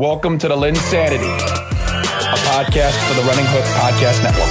[0.00, 4.48] Welcome to the LynnSanity, a podcast for the Running Hook Podcast Network.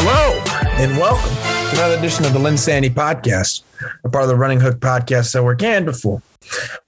[0.00, 0.42] Hello,
[0.82, 3.62] and welcome to another edition of the LynnSanity Podcast,
[4.02, 5.62] a part of the Running Hook Podcast Network.
[5.62, 6.20] And before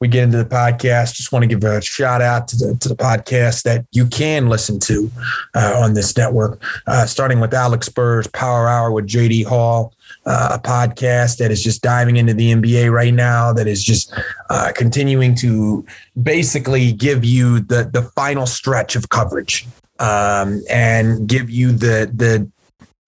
[0.01, 2.89] we get into the podcast, just want to give a shout out to the to
[2.89, 5.09] the podcast that you can listen to
[5.55, 9.95] uh, on this network, uh, starting with Alex Spur's Power Hour with JD Hall,
[10.27, 14.15] uh, a podcast that is just diving into the NBA right now, that is just
[14.51, 15.85] uh, continuing to
[16.23, 19.67] basically give you the the final stretch of coverage
[19.99, 22.49] um, and give you the the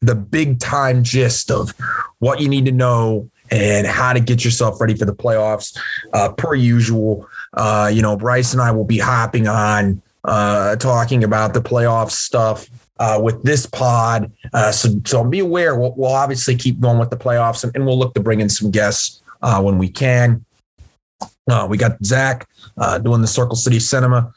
[0.01, 1.73] the big time gist of
[2.19, 5.79] what you need to know and how to get yourself ready for the playoffs.
[6.13, 11.25] Uh, per usual, uh, you know, Bryce and I will be hopping on uh, talking
[11.25, 12.69] about the playoff stuff.
[13.01, 15.77] Uh, with this pod, uh, so so be aware.
[15.77, 18.49] We'll, we'll, obviously keep going with the playoffs, and, and we'll look to bring in
[18.49, 20.45] some guests uh, when we can.
[21.69, 22.49] we got Zach
[23.03, 24.33] doing the Circle City Cinema,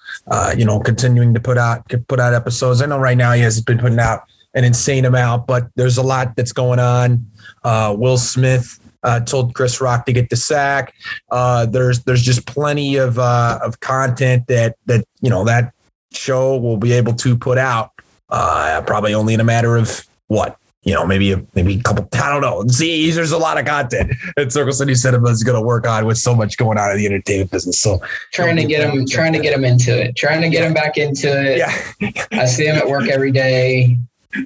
[0.58, 2.82] you know, continuing to put out put out episodes.
[2.82, 4.24] I know right now he has been putting out
[4.56, 7.28] an insane amount, but there's a lot that's going on.
[7.64, 10.94] Will Smith uh, told Chris Rock to get the sack.
[11.32, 15.74] Uh, there's there's just plenty of uh, of content that that you know that
[16.12, 17.92] show will be able to put out
[18.30, 22.08] uh, probably only in a matter of what you know maybe a, maybe a couple
[22.14, 22.66] I don't know.
[22.68, 26.06] See, there's a lot of content that Circle City Cinema is going to work on
[26.06, 27.80] with so much going on in the entertainment business.
[27.80, 28.00] So
[28.34, 30.98] trying to get him trying to get him into it, trying to get him back
[30.98, 31.58] into it.
[31.58, 33.98] Yeah, I see him at work every day.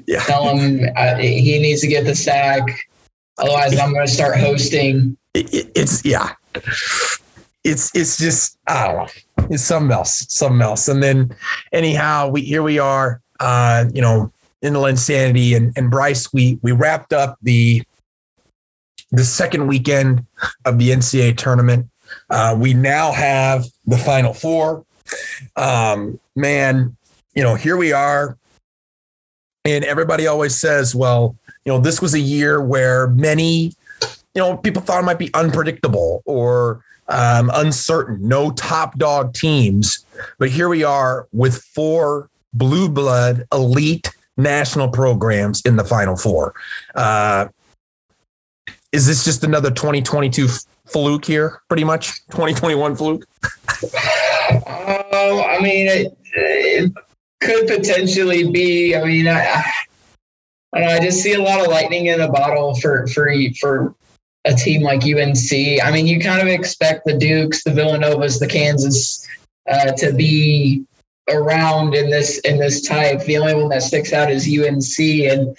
[0.06, 2.70] Yeah, tell him uh, he needs to get the sack
[3.42, 5.18] Otherwise, I'm going to start hosting.
[5.34, 6.34] It, it, it's yeah.
[7.64, 9.48] It's it's just I don't know.
[9.50, 10.88] It's something else, something else.
[10.88, 11.36] And then
[11.72, 13.22] anyhow, we here we are.
[13.42, 17.84] Uh, you know, in the LynnSanity and and Bryce, we we wrapped up the
[19.12, 20.26] the second weekend
[20.66, 21.90] of the NCAA tournament.
[22.30, 24.86] Uh, we now have the Final Four.
[25.56, 26.96] Um, man,
[27.34, 28.38] you know, here we are.
[29.66, 31.36] And everybody always says, well,
[31.66, 33.74] you know, this was a year where many,
[34.34, 40.06] you know, people thought it might be unpredictable or um, uncertain, no top dog teams.
[40.40, 46.54] But here we are with four blue blood elite national programs in the final four.
[46.96, 47.48] Uh,
[48.92, 50.48] is this just another 2022
[50.86, 53.26] fluke here, pretty much 2021 fluke?
[53.74, 56.92] Oh, I mean, it, it,
[57.40, 58.96] could potentially be.
[58.96, 59.64] I mean, I,
[60.76, 63.96] I, I just see a lot of lightning in a bottle for for for
[64.46, 65.52] a team like UNC.
[65.84, 69.28] I mean, you kind of expect the Dukes, the Villanovas, the Kansas
[69.68, 70.86] uh, to be
[71.34, 73.22] around in this in this type.
[73.22, 75.58] The only one that sticks out is UNC, and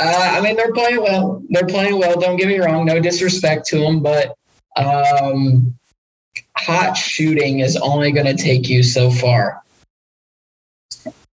[0.00, 1.42] uh, I mean they're playing well.
[1.48, 2.18] They're playing well.
[2.18, 2.84] Don't get me wrong.
[2.84, 4.36] No disrespect to them, but
[4.76, 5.78] um,
[6.56, 9.62] hot shooting is only going to take you so far.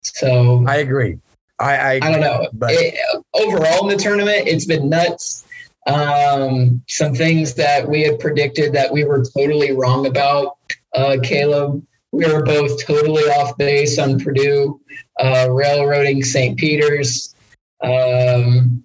[0.03, 1.19] So I agree.
[1.59, 2.49] I I, I don't know.
[2.53, 2.95] But it,
[3.35, 5.45] overall in the tournament, it's been nuts.
[5.87, 10.57] Um, some things that we had predicted that we were totally wrong about.
[10.95, 14.81] Uh, Caleb, we were both totally off base on Purdue,
[15.19, 16.59] uh, railroading St.
[16.59, 17.35] Peter's.
[17.83, 18.85] Um,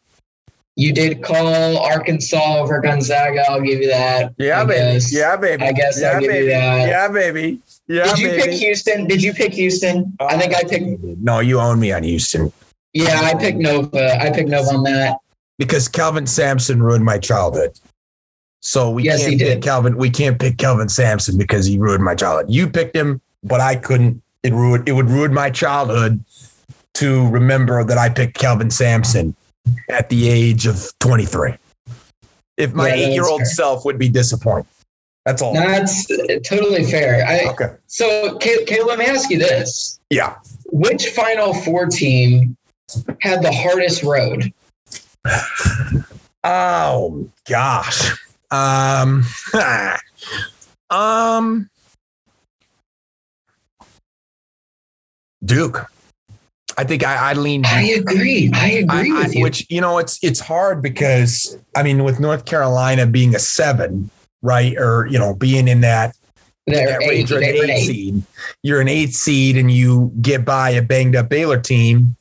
[0.78, 3.44] you did call Arkansas over Gonzaga.
[3.50, 4.34] I'll give you that.
[4.38, 4.94] Yeah, I baby.
[4.94, 5.14] Guess.
[5.14, 5.64] Yeah, baby.
[5.64, 6.46] I guess yeah, I'll give baby.
[6.46, 6.88] you that.
[6.88, 7.62] Yeah, baby.
[7.88, 8.42] Yeah, Did you baby.
[8.44, 9.08] pick Houston?
[9.08, 10.16] Did you pick Houston?
[10.20, 11.02] Uh, I think I picked.
[11.04, 12.52] No, you own me on Houston.
[12.94, 14.22] Yeah, I picked Nova.
[14.22, 15.18] I picked Nova on that
[15.58, 17.80] because Kelvin Sampson ruined my childhood.
[18.62, 19.98] So we yes, can't pick Kelvin.
[19.98, 22.48] We can't pick Kelvin Sampson because he ruined my childhood.
[22.50, 24.22] You picked him, but I couldn't.
[24.44, 24.88] It ruined.
[24.88, 26.24] It would ruin my childhood
[26.96, 29.36] to remember that I picked Kelvin Sampson
[29.90, 31.54] at the age of 23.
[32.58, 34.66] If my yeah, eight-year-old self would be disappointed.
[35.26, 35.54] That's all.
[35.54, 36.08] That's
[36.48, 37.26] totally fair.
[37.28, 37.76] I, okay.
[37.88, 40.00] So, Caleb, let me ask you this.
[40.10, 40.38] Yeah.
[40.72, 42.56] Which Final Four team
[43.22, 44.54] had the hardest road?
[46.44, 48.14] Oh gosh.
[48.52, 49.24] Um.
[50.90, 51.70] um.
[55.44, 55.90] Duke.
[56.78, 57.66] I think I, I lean.
[57.66, 58.52] I agree.
[58.54, 59.44] I agree I, with I, you.
[59.44, 64.12] Which you know, it's it's hard because I mean, with North Carolina being a seven,
[64.44, 66.16] right, or you know, being in that
[66.68, 68.24] that range, or an eight, eight seed,
[68.62, 72.16] you're an eight seed, and you get by a banged up Baylor team,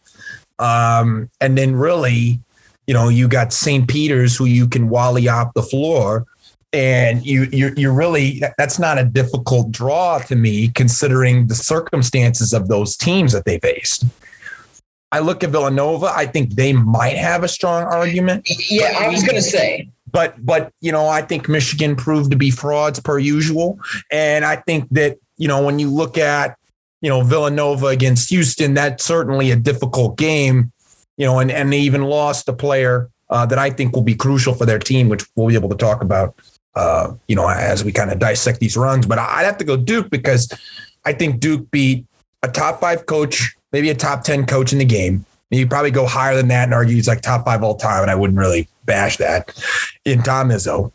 [0.59, 2.41] um, and then really,
[2.87, 3.89] you know, you got St.
[3.89, 6.27] Peter's who you can wally off the floor.
[6.73, 12.53] And you, you, you really, that's not a difficult draw to me, considering the circumstances
[12.53, 14.05] of those teams that they faced.
[15.13, 16.13] I look at Villanova.
[16.15, 18.47] I think they might have a strong argument.
[18.69, 22.39] Yeah, I was going to say but but you know, I think Michigan proved to
[22.39, 23.79] be frauds per usual,
[24.11, 26.57] and I think that you know when you look at
[27.03, 30.73] you know Villanova against Houston, that's certainly a difficult game.
[31.17, 34.15] You know, and and they even lost a player uh, that I think will be
[34.15, 36.39] crucial for their team, which we'll be able to talk about.
[36.75, 39.79] Uh, you know, as we kind of dissect these runs, but I'd have to go
[39.79, 40.53] Duke because
[41.07, 42.05] I think Duke beat
[42.43, 45.25] a top five coach, maybe a top 10 coach in the game.
[45.51, 48.03] You probably go higher than that and argue he's like top five all time.
[48.03, 49.55] And I wouldn't really bash that
[50.05, 50.93] in Tom Izzo.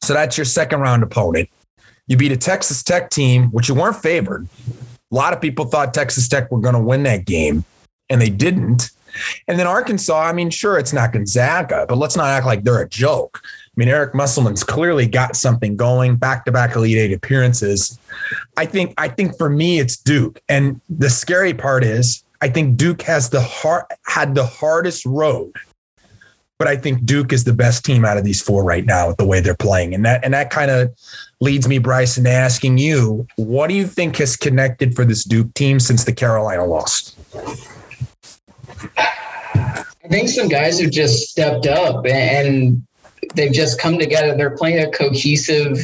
[0.00, 1.48] So that's your second round opponent.
[2.06, 4.48] You beat a Texas Tech team, which you weren't favored.
[4.68, 7.64] A lot of people thought Texas Tech were going to win that game,
[8.08, 8.90] and they didn't.
[9.48, 12.82] And then Arkansas, I mean, sure, it's not Gonzaga, but let's not act like they're
[12.82, 13.40] a joke.
[13.44, 17.98] I mean, Eric Musselman's clearly got something going, back-to-back Elite Eight appearances.
[18.56, 20.40] I think, I think for me, it's Duke.
[20.48, 25.52] And the scary part is, I think Duke has the hard had the hardest road
[26.62, 29.16] but I think Duke is the best team out of these four right now with
[29.16, 29.96] the way they're playing.
[29.96, 30.94] And that and that kind of
[31.40, 35.52] leads me, Bryce, into asking you, what do you think has connected for this Duke
[35.54, 37.16] team since the Carolina loss?
[40.12, 42.86] I think some guys have just stepped up and
[43.34, 44.36] they've just come together.
[44.36, 45.78] They're playing a cohesive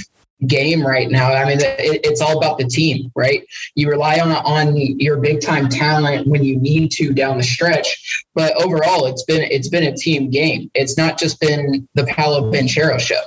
[0.47, 1.33] game right now.
[1.33, 3.43] I mean, it, it's all about the team, right?
[3.75, 8.27] You rely on on your big time talent when you need to down the stretch,
[8.35, 10.71] but overall, it's been it's been a team game.
[10.75, 13.23] It's not just been the Paolo Banchero show.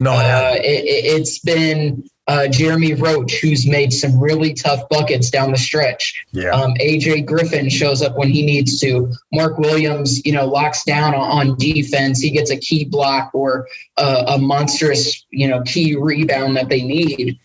[0.00, 5.50] No, uh, it, has been uh, Jeremy Roach, who's made some really tough buckets down
[5.50, 6.24] the stretch.
[6.32, 6.48] Yeah.
[6.48, 9.12] Um, AJ Griffin shows up when he needs to.
[9.34, 12.22] Mark Williams, you know, locks down on, defense.
[12.22, 13.68] He gets a key block or
[13.98, 17.38] a, a monstrous, you know, key rebound that they need.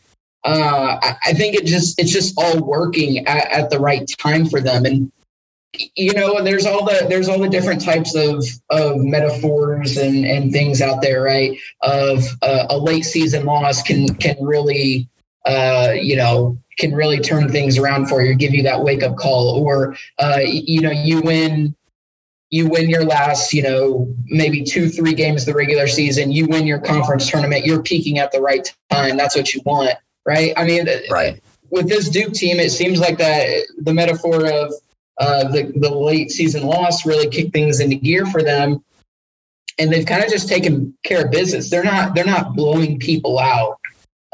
[0.45, 4.45] Uh, I, I think it just it's just all working at, at the right time
[4.45, 4.85] for them.
[4.85, 5.11] And
[5.95, 10.51] you know there's all the there's all the different types of of metaphors and and
[10.51, 11.57] things out there right?
[11.81, 15.09] Of uh, a late season loss can can really
[15.45, 19.15] uh you know can really turn things around for you give you that wake up
[19.15, 21.75] call or uh you know you win
[22.49, 26.67] you win your last you know maybe two three games the regular season you win
[26.67, 29.93] your conference tournament you're peaking at the right time that's what you want
[30.27, 30.51] right?
[30.57, 31.41] I mean right.
[31.71, 34.73] with this duke team it seems like that the metaphor of
[35.19, 38.83] uh, the, the late season loss really kicked things into gear for them.
[39.79, 41.69] And they've kind of just taken care of business.
[41.69, 43.79] They're not they're not blowing people out.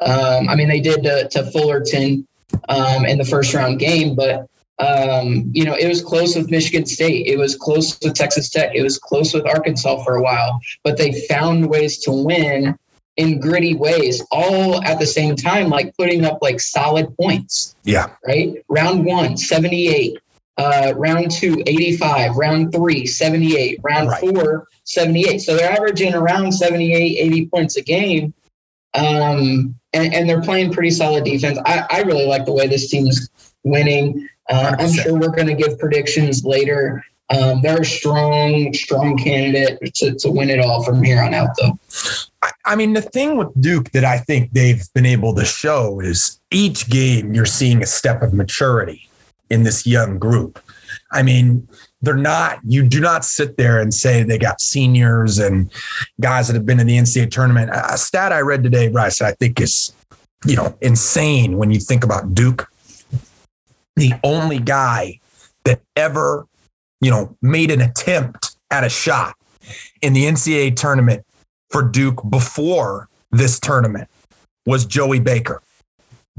[0.01, 2.27] Um, I mean, they did to, to Fullerton
[2.69, 4.47] um, in the first round game, but
[4.80, 7.27] um, you know, it was close with Michigan State.
[7.27, 8.71] It was close with Texas Tech.
[8.74, 12.77] It was close with Arkansas for a while, but they found ways to win
[13.18, 17.75] in gritty ways, all at the same time, like putting up like solid points.
[17.83, 18.09] Yeah.
[18.25, 18.56] Right.
[18.69, 20.18] Round one, 78
[20.57, 24.19] uh, round two, 85, round three, 78, round right.
[24.19, 25.39] four, 78.
[25.39, 28.33] So they're averaging around 78, 80 points a game.
[28.94, 31.57] Um, and, and, they're playing pretty solid defense.
[31.65, 33.27] I, I really like the way this team is
[33.63, 34.29] winning.
[34.50, 37.03] Uh, I'm sure we're going to give predictions later.
[37.31, 41.50] Um, they're a strong, strong candidate to, to win it all from here on out,
[41.59, 41.79] though.
[42.65, 46.39] I mean, the thing with Duke that I think they've been able to show is
[46.51, 49.09] each game you're seeing a step of maturity
[49.53, 50.59] in this young group.
[51.11, 51.67] I mean,
[52.01, 55.71] they're not, you do not sit there and say they got seniors and
[56.19, 57.69] guys that have been in the NCAA tournament.
[57.71, 59.93] A stat I read today, Bryce, I think is,
[60.43, 62.67] you know, insane when you think about Duke.
[63.95, 65.19] The only guy
[65.65, 66.48] that ever,
[67.00, 69.36] you know, made an attempt at a shot
[70.01, 71.24] in the NCAA tournament
[71.69, 74.10] for Duke before this tournament
[74.65, 75.62] was Joey Baker.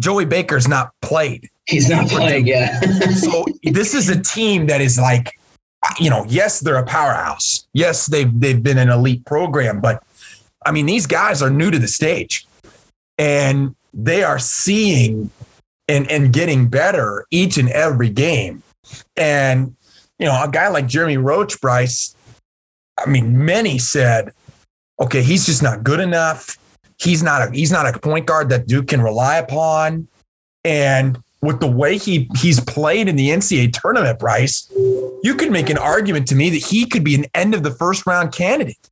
[0.00, 2.82] Joey Baker's not played He's not playing yet.
[3.14, 5.38] so this is a team that is like,
[5.98, 7.66] you know, yes, they're a powerhouse.
[7.72, 10.02] Yes, they've they've been an elite program, but
[10.64, 12.46] I mean, these guys are new to the stage,
[13.18, 15.30] and they are seeing
[15.88, 18.62] and and getting better each and every game.
[19.16, 19.76] And
[20.18, 22.14] you know, a guy like Jeremy Roach, Bryce.
[22.98, 24.32] I mean, many said,
[25.00, 26.56] okay, he's just not good enough.
[26.98, 30.08] He's not a he's not a point guard that Duke can rely upon.
[30.64, 34.70] And with the way he he's played in the NCAA tournament, Bryce,
[35.22, 37.70] you could make an argument to me that he could be an end of the
[37.70, 38.90] first round candidate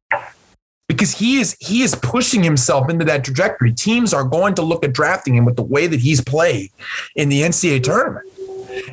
[0.86, 3.72] because he is he is pushing himself into that trajectory.
[3.72, 6.70] Teams are going to look at drafting him with the way that he's played
[7.16, 8.28] in the NCAA tournament.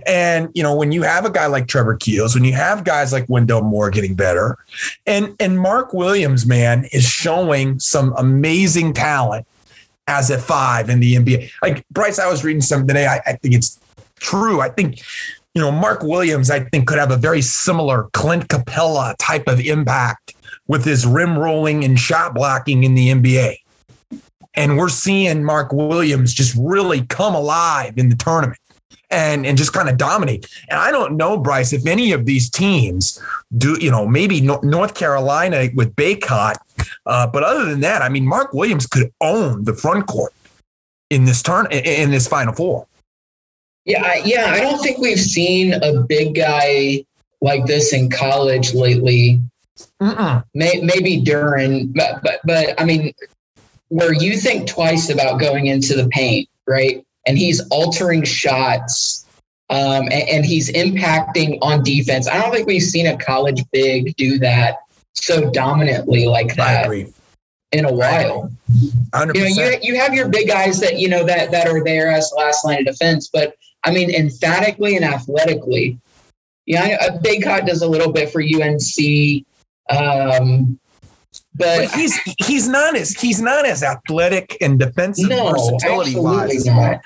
[0.06, 3.14] And you know, when you have a guy like Trevor Keels, when you have guys
[3.14, 4.58] like Wendell Moore getting better,
[5.06, 9.46] and and Mark Williams, man, is showing some amazing talent
[10.10, 11.52] as a five in the NBA.
[11.62, 13.06] Like Bryce, I was reading something today.
[13.06, 13.80] I, I think it's
[14.20, 14.60] true.
[14.60, 15.02] I think,
[15.54, 19.60] you know, Mark Williams, I think, could have a very similar Clint Capela type of
[19.60, 20.36] impact
[20.68, 23.58] with his rim rolling and shot blocking in the NBA.
[24.56, 28.60] And we're seeing Mark Williams just really come alive in the tournament
[29.12, 30.48] and, and just kind of dominate.
[30.70, 33.22] And I don't know, Bryce, if any of these teams
[33.58, 36.56] do, you know, maybe North Carolina with Bacot,
[37.06, 40.34] Uh, but other than that, I mean, Mark Williams could own the front court
[41.10, 42.88] in this turn in this final four.
[43.86, 47.04] Yeah, yeah, I don't think we've seen a big guy
[47.42, 49.42] like this in college lately.
[50.00, 53.14] Uh May, maybe Duren, but, but but I mean,
[53.88, 57.04] where you think twice about going into the paint, right?
[57.30, 59.26] And he's altering shots,
[59.70, 62.28] um, and, and he's impacting on defense.
[62.28, 64.80] I don't think we've seen a college big do that
[65.14, 66.90] so dominantly like that
[67.72, 68.52] in a while.
[69.12, 69.36] 100%.
[69.36, 72.10] You know, you, you have your big guys that you know that that are there
[72.12, 76.00] as last line of defense, but I mean, emphatically and athletically,
[76.66, 79.46] yeah, a Bacot does a little bit for UNC.
[79.90, 80.80] Um,
[81.60, 86.66] but, but, he's he's not as he's not as athletic and defensive no, versatility wise.
[86.66, 87.02] Not.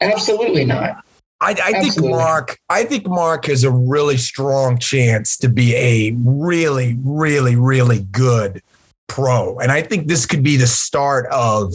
[0.00, 1.04] Absolutely not.
[1.40, 2.58] I, I think Mark.
[2.68, 8.62] I think Mark has a really strong chance to be a really, really, really good
[9.08, 11.74] pro, and I think this could be the start of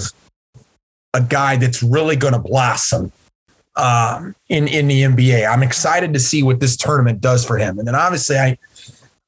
[1.13, 3.11] a guy that's really going to blossom
[3.75, 5.49] um, in in the NBA.
[5.49, 8.57] I'm excited to see what this tournament does for him, and then obviously I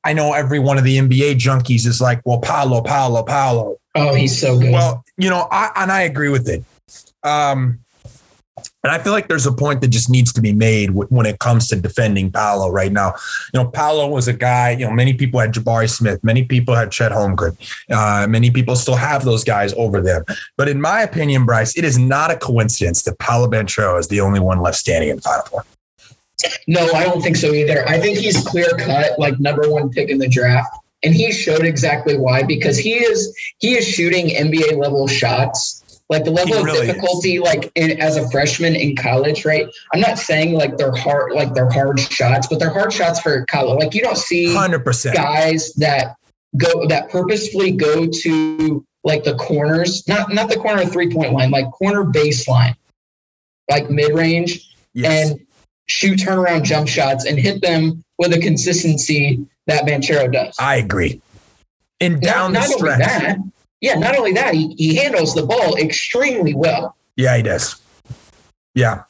[0.05, 3.77] I know every one of the NBA junkies is like, well, Paolo, Paolo, Paolo.
[3.95, 4.71] Oh, he's so good.
[4.71, 6.63] Well, you know, I, and I agree with it.
[7.23, 7.79] Um,
[8.83, 11.39] and I feel like there's a point that just needs to be made when it
[11.39, 13.15] comes to defending Paolo right now.
[13.53, 16.75] You know, Paolo was a guy, you know, many people had Jabari Smith, many people
[16.75, 17.57] had Chet Holmgren,
[17.89, 20.23] uh, many people still have those guys over them.
[20.55, 24.21] But in my opinion, Bryce, it is not a coincidence that Paolo Banchero is the
[24.21, 25.65] only one left standing in the Final Four.
[26.67, 27.87] No, I don't think so either.
[27.87, 30.69] I think he's clear cut, like number one pick in the draft.
[31.03, 35.81] And he showed exactly why, because he is he is shooting NBA level shots.
[36.07, 37.41] Like the level of difficulty, is.
[37.41, 39.67] like in, as a freshman in college, right?
[39.91, 43.43] I'm not saying like they're hard, like they're hard shots, but they're hard shots for
[43.45, 43.79] college.
[43.79, 46.15] Like you don't see 100% guys that
[46.57, 51.51] go that purposefully go to like the corners, not not the corner three point line,
[51.51, 52.75] like corner baseline,
[53.69, 55.31] like mid range, yes.
[55.31, 55.44] and
[55.87, 60.55] shoot turnaround jump shots and hit them with a consistency that Banchero does.
[60.59, 61.21] I agree.
[61.99, 62.99] And down not, the not stretch.
[62.99, 63.37] That,
[63.81, 66.95] yeah, not only that, he, he handles the ball extremely well.
[67.15, 67.81] Yeah, he does.
[68.73, 69.03] Yeah.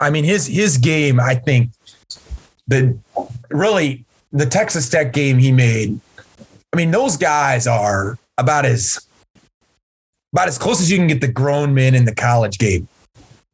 [0.00, 1.70] I mean, his his game, I think,
[2.66, 2.98] the
[3.50, 5.98] really the Texas Tech game he made.
[6.72, 9.06] I mean, those guys are about as
[10.32, 12.88] about as close as you can get the grown men in the college game.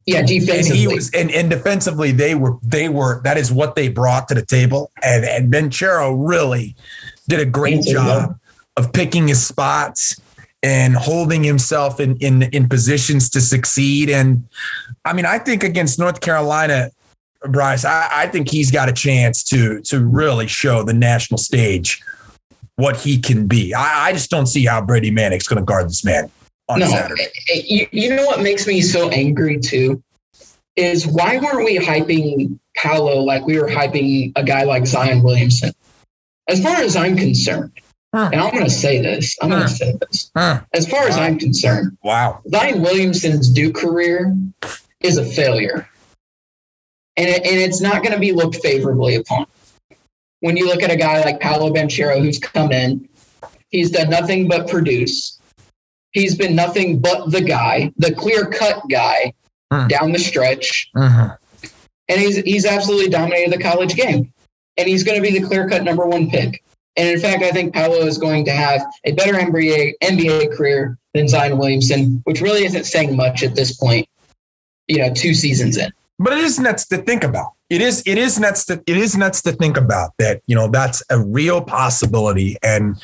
[0.07, 0.59] Yeah, defensively.
[0.59, 4.29] And he was and, and defensively they were they were that is what they brought
[4.29, 4.91] to the table.
[5.03, 6.75] And and Banchero really
[7.29, 8.37] did a great job
[8.77, 10.21] of picking his spots
[10.63, 14.11] and holding himself in in in positions to succeed.
[14.11, 14.47] And
[15.05, 16.91] I mean, I think against North Carolina,
[17.49, 22.03] Bryce, I, I think he's got a chance to to really show the national stage
[22.77, 23.73] what he can be.
[23.73, 26.31] I, I just don't see how Brady Manek's going to guard this man
[26.73, 27.29] on no, Saturday.
[27.49, 30.03] You, you know what makes me so angry too
[30.77, 35.73] is why weren't we hyping Paolo like we were hyping a guy like Zion Williamson?
[36.49, 37.73] As far as I'm concerned,
[38.15, 38.31] huh.
[38.33, 39.57] and I'm going to say this, I'm huh.
[39.57, 40.31] going to say this.
[40.37, 40.61] Huh.
[40.73, 41.09] As far wow.
[41.09, 44.35] as I'm concerned, wow, Zion Williamson's Duke career
[45.01, 45.89] is a failure,
[47.17, 49.47] and it, and it's not going to be looked favorably upon.
[50.41, 53.09] When you look at a guy like Paolo Banchero, who's come in,
[53.69, 55.39] he's done nothing but produce.
[56.13, 59.33] He's been nothing but the guy, the clear cut guy
[59.73, 59.89] mm.
[59.89, 60.91] down the stretch.
[60.97, 61.35] Mm-hmm.
[62.09, 64.33] And he's he's absolutely dominated the college game.
[64.77, 66.63] And he's going to be the clear cut number one pick.
[66.97, 70.99] And in fact, I think Paolo is going to have a better NBA NBA career
[71.15, 74.07] than Zion Williamson, which really isn't saying much at this point.
[74.89, 75.91] You know, two seasons in.
[76.19, 77.53] But it is nuts to think about.
[77.73, 80.43] It is it is nuts to it is nuts to think about that.
[80.47, 82.59] You know that's a real possibility.
[82.63, 82.97] And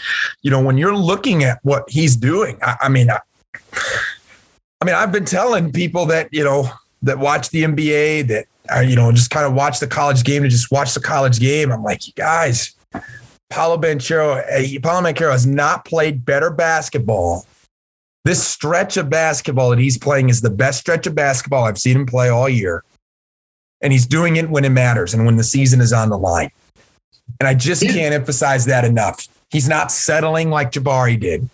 [0.43, 3.19] you know when you're looking at what he's doing, I, I mean, I,
[4.83, 6.71] I mean, I've been telling people that you know
[7.01, 10.43] that watch the NBA that are, you know just kind of watch the college game
[10.43, 11.73] to just watch the college game.
[11.73, 12.77] I'm like, you guys,
[13.49, 17.47] Paolo Banchero, uh, Paolo Banchero has not played better basketball.
[18.27, 21.97] This stretch of basketball that he's playing is the best stretch of basketball I've seen
[21.97, 22.85] him play all year
[23.81, 26.51] and he's doing it when it matters and when the season is on the line.
[27.41, 29.27] And I just can't emphasize that enough.
[29.51, 31.49] He's not settling like Jabari did.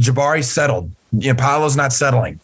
[0.00, 0.90] Jabari settled.
[1.12, 2.40] You know, Paolo's not settling.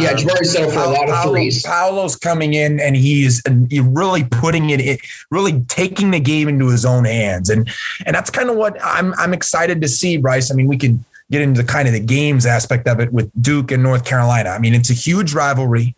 [0.00, 1.62] Yeah, Um, Jabari settled for a lot of Paolo- threes.
[1.62, 3.40] Paolo's coming in and he's
[3.70, 4.98] he's really putting it, in,
[5.30, 7.70] really taking the game into his own hands, and
[8.04, 10.50] and that's kind of what I'm I'm excited to see, Bryce.
[10.50, 13.70] I mean, we can get into kind of the games aspect of it with Duke
[13.70, 14.50] and North Carolina.
[14.50, 15.94] I mean, it's a huge rivalry.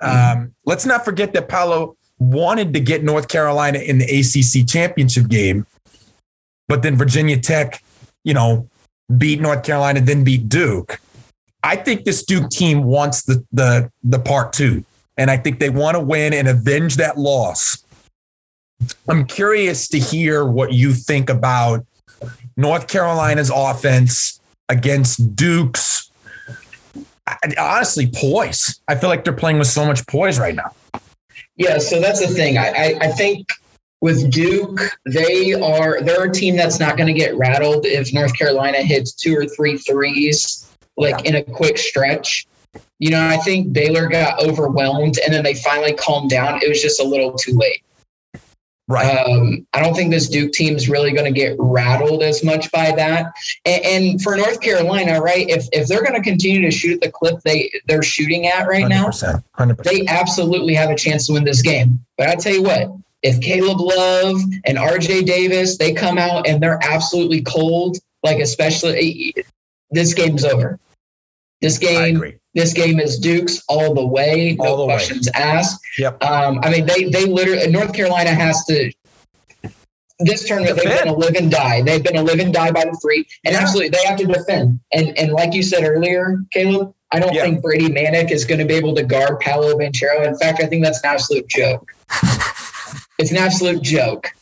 [0.00, 5.28] Um, let's not forget that Paolo wanted to get North Carolina in the ACC championship
[5.28, 5.66] game,
[6.66, 7.82] but then Virginia Tech,
[8.24, 8.68] you know,
[9.16, 11.00] beat North Carolina, then beat Duke.
[11.62, 14.84] I think this Duke team wants the the the part two,
[15.16, 17.84] and I think they want to win and avenge that loss.
[19.08, 21.84] I'm curious to hear what you think about
[22.56, 26.07] North Carolina's offense against Duke's.
[27.58, 28.80] Honestly, poise.
[28.88, 30.72] I feel like they're playing with so much poise right now.
[31.56, 32.56] Yeah, so that's the thing.
[32.56, 33.48] I, I, I think
[34.00, 38.36] with Duke, they are they're a team that's not going to get rattled if North
[38.36, 42.46] Carolina hits two or three threes like in a quick stretch.
[42.98, 46.60] You know, I think Baylor got overwhelmed and then they finally calmed down.
[46.62, 47.82] It was just a little too late.
[49.26, 52.70] Um, I don't think this Duke team is really going to get rattled as much
[52.72, 53.26] by that.
[53.64, 55.48] And, and for North Carolina, right?
[55.48, 58.66] If if they're going to continue to shoot at the clip they they're shooting at
[58.66, 59.44] right now, 100%.
[59.58, 59.82] 100%.
[59.84, 62.00] they absolutely have a chance to win this game.
[62.16, 62.90] But I tell you what,
[63.22, 69.34] if Caleb Love and RJ Davis they come out and they're absolutely cold, like especially
[69.90, 70.78] this game's over.
[71.60, 72.37] This I game, agree.
[72.54, 74.94] This game is Duke's all the way, no the way.
[74.94, 75.80] questions asked.
[75.98, 76.22] Yep.
[76.24, 78.90] Um, I mean, they they literally North Carolina has to.
[80.20, 81.04] This tournament, they've Defend.
[81.04, 81.80] been a live and die.
[81.82, 83.60] They've been a live and die by the three, and Yeah.
[83.60, 84.80] absolutely they have to defend.
[84.92, 87.42] And and like you said earlier, Caleb, I don't Yeah.
[87.42, 90.26] think Brady Manek is going to be able to guard Paolo Banchero.
[90.26, 91.92] In fact, I think that's an absolute joke.
[93.18, 94.32] it's an absolute joke.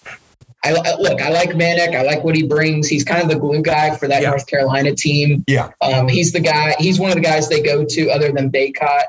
[0.66, 1.20] I I- look.
[1.20, 1.94] I like Manek.
[1.94, 2.88] I like what he brings.
[2.88, 4.30] He's kind of the glue guy for that Yeah.
[4.30, 5.44] North Carolina team.
[5.46, 5.70] Yeah.
[5.80, 6.74] Um, he's the guy.
[6.78, 9.04] He's one of the guys they go to, other than Bacot.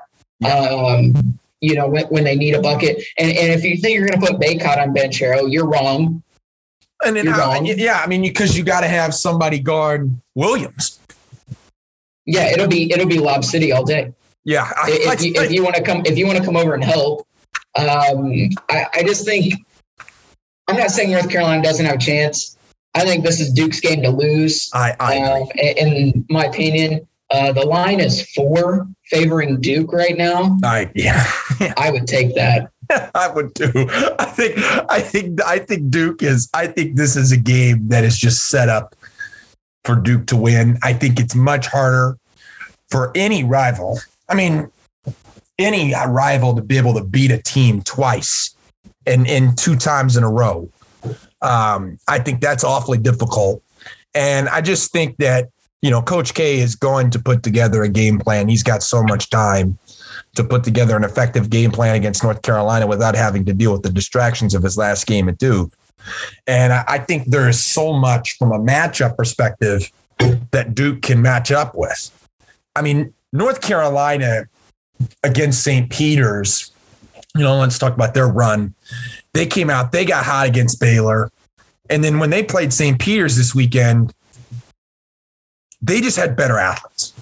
[0.45, 3.03] Um, you know, when, when they need a bucket.
[3.17, 6.21] And and if you think you're going to put Bacot on Banchero, you're wrong.
[7.05, 7.65] And then, You're uh, wrong.
[7.65, 10.99] yeah, I mean, because you got to have somebody guard Williams.
[12.25, 14.13] Yeah, it'll be it'll be Lob City all day.
[14.45, 16.73] Yeah, I, if, you, if you want to come if you want to come over
[16.73, 17.27] and help
[17.75, 18.31] um,
[18.69, 19.53] I, I just think
[20.67, 22.57] i'm not saying north carolina doesn't have a chance
[22.95, 27.51] i think this is duke's game to lose I, I um, in, my opinion uh,
[27.51, 31.25] the line is four favoring duke right now I yeah,
[31.77, 32.71] i would take that
[33.15, 33.71] I would too.
[34.19, 34.57] I think
[34.89, 38.49] I think I think Duke is I think this is a game that is just
[38.49, 38.95] set up
[39.83, 40.77] for Duke to win.
[40.83, 42.17] I think it's much harder
[42.89, 43.99] for any rival.
[44.29, 44.71] I mean,
[45.59, 48.55] any rival to be able to beat a team twice
[49.07, 50.69] and and two times in a row.
[51.41, 53.63] Um, I think that's awfully difficult.
[54.13, 55.49] And I just think that,
[55.81, 58.49] you know, Coach K is going to put together a game plan.
[58.49, 59.77] He's got so much time
[60.35, 63.83] to put together an effective game plan against North Carolina without having to deal with
[63.83, 65.71] the distractions of his last game at Duke.
[66.47, 69.91] And I think there is so much from a matchup perspective
[70.51, 72.11] that Duke can match up with.
[72.75, 74.45] I mean, North Carolina
[75.23, 75.89] against St.
[75.89, 76.71] Peter's,
[77.37, 78.73] you know, let's talk about their run.
[79.33, 81.31] They came out, they got hot against Baylor.
[81.89, 82.99] And then when they played St.
[82.99, 84.13] Peter's this weekend,
[85.81, 87.13] they just had better athletes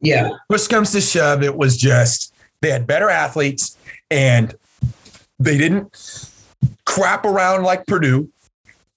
[0.00, 3.76] yeah push comes to shove, it was just they had better athletes
[4.10, 4.54] and
[5.38, 6.42] they didn't
[6.86, 8.28] crap around like Purdue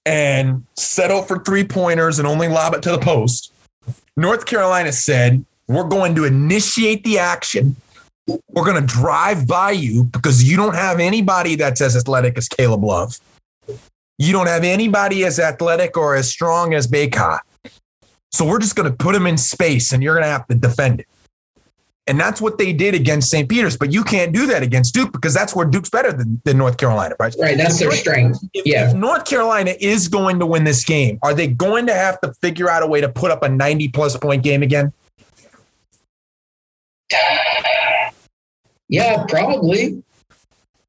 [0.06, 3.54] and settle for three pointers and only lob it to the post.
[4.18, 7.76] North Carolina said, We're going to initiate the action.
[8.28, 12.48] We're going to drive by you because you don't have anybody that's as athletic as
[12.48, 13.18] Caleb Love.
[14.18, 17.40] You don't have anybody as athletic or as strong as Bacot.
[18.32, 20.56] So we're just going to put them in space and you're going to have to
[20.56, 21.08] defend it.
[22.08, 23.48] And that's what they did against St.
[23.48, 23.78] Peter's.
[23.78, 26.78] But you can't do that against Duke because that's where Duke's better than, than North
[26.78, 27.34] Carolina, right?
[27.40, 28.90] right that's their strength If, Yeah.
[28.90, 32.34] if North Carolina is going to win this game, are they going to have to
[32.42, 34.92] figure out a way to put up a 90 plus point game again?
[38.92, 40.04] Yeah, probably.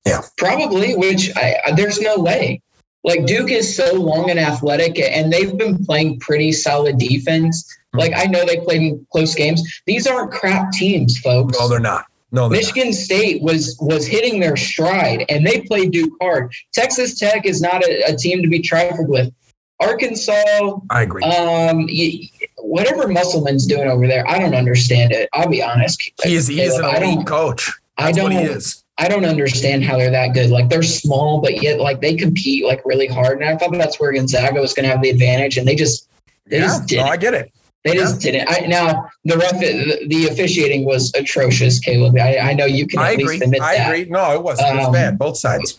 [0.05, 0.21] Yeah.
[0.37, 2.61] Probably, which I, I, there's no way.
[3.05, 7.65] Like Duke is so long and athletic, and they've been playing pretty solid defense.
[7.93, 8.01] Hmm.
[8.01, 9.63] Like I know they played in close games.
[9.87, 11.59] These aren't crap teams, folks.
[11.59, 12.07] No, they're not.
[12.33, 12.67] No, they're not.
[12.67, 16.53] Michigan State was was hitting their stride, and they played Duke hard.
[16.73, 19.33] Texas Tech is not a, a team to be trifled with.
[19.81, 21.23] Arkansas, I agree.
[21.25, 25.29] um, y- whatever Musselman's doing over there, I don't understand it.
[25.33, 26.01] I'll be honest.
[26.23, 27.65] he is, he is an elite don't-
[27.99, 28.07] coach.
[28.09, 28.85] I don't what he is.
[28.99, 30.51] I don't understand how they're that good.
[30.51, 33.41] Like they're small, but yet like they compete like really hard.
[33.41, 36.09] And I thought that's where Gonzaga was going to have the advantage, and they just
[36.47, 36.97] they Yeah, just did.
[36.99, 37.53] no, I get it.
[37.85, 38.47] They just didn't.
[38.49, 42.17] I, now the ref, the, the officiating was atrocious, Caleb.
[42.17, 43.41] I, I know you can at I least agree.
[43.41, 43.87] admit I that.
[43.89, 44.11] agree.
[44.11, 44.61] No, it was.
[44.61, 45.19] It was Um, bad.
[45.19, 45.79] Both sides.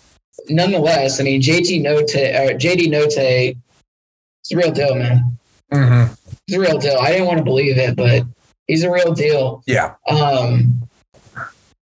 [0.49, 3.55] Nonetheless, I mean, JT Notae, uh, JD Notae,
[4.41, 5.37] it's a real deal, man.
[5.71, 6.13] Mm-hmm.
[6.47, 6.97] It's a real deal.
[6.99, 8.23] I didn't want to believe it, but
[8.67, 9.63] he's a real deal.
[9.65, 9.93] Yeah.
[10.09, 10.81] Um,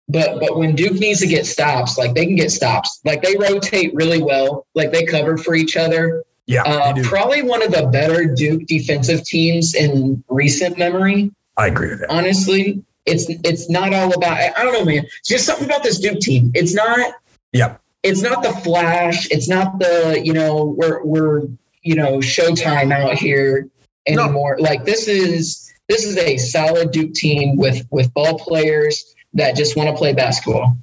[0.07, 3.01] but but when Duke needs to get stops, like they can get stops.
[3.03, 4.65] Like they rotate really well.
[4.73, 6.23] Like they cover for each other.
[6.45, 6.63] Yeah.
[6.63, 11.31] Uh, probably one of the better Duke defensive teams in recent memory.
[11.57, 12.09] I agree with that.
[12.09, 14.37] Honestly, it's it's not all about.
[14.37, 15.05] I don't know, man.
[15.19, 16.51] It's just something about this Duke team.
[16.53, 17.15] It's not.
[17.51, 17.77] Yeah.
[18.03, 19.29] It's not the flash.
[19.29, 21.41] It's not the you know we're we're
[21.81, 23.67] you know Showtime out here
[24.07, 24.23] No.
[24.23, 24.57] anymore.
[24.59, 29.75] Like this is this is a solid Duke team with with ball players that just
[29.77, 30.75] want to play basketball.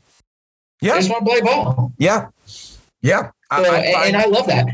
[0.80, 0.96] They Yeah.
[0.96, 1.92] just want to play ball.
[1.98, 2.28] Yeah.
[3.02, 3.22] Yeah.
[3.24, 4.66] So, I and, find- and I love that.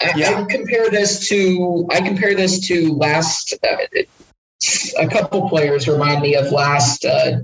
[0.00, 0.38] I, Yeah.
[0.40, 3.76] I compare this to I compare this to last uh,
[4.98, 7.40] a couple players remind me of last uh,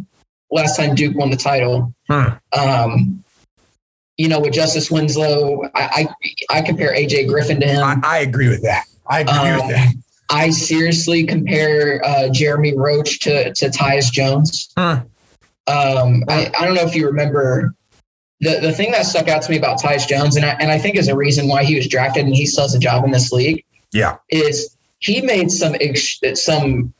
[0.51, 1.93] last time Duke won the title.
[2.09, 2.25] Hmm.
[2.59, 3.25] Um,
[4.17, 6.07] you know, with Justice Winslow, I
[6.51, 7.83] I, I compare AJ Griffin to him.
[7.83, 8.85] I, I agree with that.
[9.09, 9.93] I agree Um, with that.
[10.31, 14.71] I seriously compare uh, Jeremy Roach to to Tyus Jones.
[14.77, 14.95] Hmm.
[15.67, 17.75] Um, I, I don't know if you remember
[18.41, 20.79] the the thing that stuck out to me about Tyus Jones, and I, and I
[20.79, 23.11] think is a reason why he was drafted and he still has a job in
[23.11, 24.17] this league, Yeah.
[24.31, 26.93] is he made some ex- some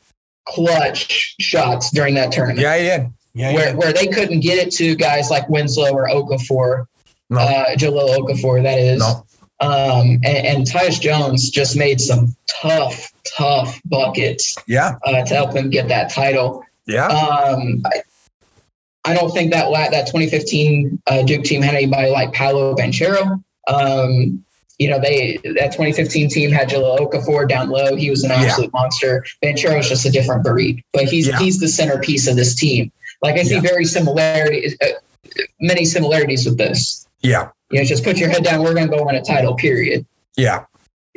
[0.47, 3.13] clutch shots during that tournament Yeah, he did.
[3.33, 3.77] Yeah, where, did.
[3.77, 6.85] where they couldn't get it to guys like Winslow or Okafor,
[7.29, 7.39] No.
[7.39, 8.99] uh, Jahlil Okafor, that is.
[8.99, 9.25] No.
[9.61, 14.95] Um, and, and Tyus Jones just made some tough, tough buckets Yeah.
[15.05, 16.63] uh, to help them get that title.
[16.87, 17.07] Yeah.
[17.07, 18.01] Um, I,
[19.05, 23.41] I don't think that that 2015 uh, Duke team had anybody like Paolo Banchero.
[23.67, 24.43] Um,
[24.79, 27.95] you know, they that 2015 team had Jahlil Okafor down low.
[27.95, 28.41] He was an Yeah.
[28.47, 29.23] absolute monster.
[29.43, 31.39] Banchero is just a different breed, but he's Yeah.
[31.39, 32.91] he's the centerpiece of this team.
[33.21, 33.61] Like I see Yeah.
[33.61, 34.87] very similarities, uh,
[35.61, 37.07] many similarities with this.
[37.21, 37.49] yeah.
[37.71, 38.61] You know, just put your head down.
[38.61, 39.55] We're going to go win a title.
[39.55, 40.05] Period.
[40.37, 40.65] Yeah.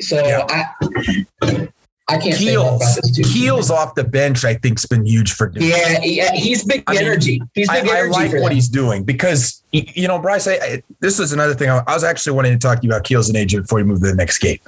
[0.01, 0.47] So Yeah.
[0.49, 1.69] I
[2.11, 2.83] I can't Keels.
[2.83, 3.27] about this Duke.
[3.27, 5.63] Keels off the bench, I think, has been huge for Duke.
[5.63, 7.43] Yeah, yeah, he's big I mean, energy.
[7.55, 10.49] He's I, big I energy like for what he's doing because you know, Bryce.
[10.49, 11.69] I, I, this is another thing.
[11.69, 13.83] I, I was actually wanting to talk to you about Keels and AJ before we
[13.83, 14.59] move to the next game.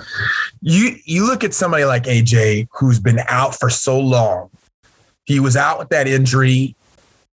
[0.61, 4.51] You you look at somebody like AJ who's been out for so long.
[5.25, 6.77] He was out with that injury.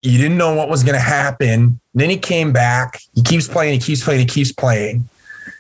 [0.03, 1.81] You didn't know what was going to happen.
[1.95, 3.01] Then he came back.
[3.15, 3.81] He keeps playing.
[3.81, 4.21] He keeps playing.
[4.21, 5.09] He keeps playing.